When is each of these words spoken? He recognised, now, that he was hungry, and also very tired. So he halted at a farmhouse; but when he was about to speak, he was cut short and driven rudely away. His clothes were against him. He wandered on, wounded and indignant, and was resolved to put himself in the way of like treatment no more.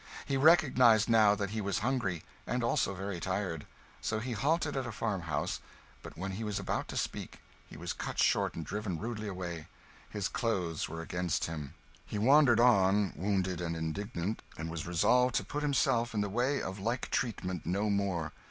He 0.25 0.35
recognised, 0.35 1.09
now, 1.09 1.35
that 1.35 1.51
he 1.51 1.61
was 1.61 1.77
hungry, 1.85 2.23
and 2.47 2.63
also 2.63 2.95
very 2.95 3.19
tired. 3.19 3.67
So 4.01 4.17
he 4.17 4.31
halted 4.31 4.75
at 4.75 4.87
a 4.87 4.91
farmhouse; 4.91 5.61
but 6.01 6.17
when 6.17 6.31
he 6.31 6.43
was 6.43 6.57
about 6.57 6.87
to 6.87 6.97
speak, 6.97 7.39
he 7.67 7.77
was 7.77 7.93
cut 7.93 8.17
short 8.17 8.55
and 8.55 8.65
driven 8.65 8.97
rudely 8.97 9.27
away. 9.27 9.67
His 10.09 10.27
clothes 10.27 10.89
were 10.89 11.01
against 11.03 11.45
him. 11.45 11.75
He 12.03 12.17
wandered 12.17 12.59
on, 12.59 13.13
wounded 13.15 13.61
and 13.61 13.75
indignant, 13.75 14.41
and 14.57 14.71
was 14.71 14.87
resolved 14.87 15.35
to 15.35 15.43
put 15.43 15.61
himself 15.61 16.15
in 16.15 16.21
the 16.21 16.29
way 16.29 16.63
of 16.63 16.79
like 16.79 17.11
treatment 17.11 17.67
no 17.67 17.87
more. 17.87 18.33